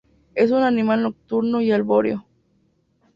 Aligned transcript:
Es 0.33 0.49
un 0.49 0.63
animal 0.63 1.03
nocturno 1.03 1.61
y 1.61 1.71
arbóreo. 1.71 2.25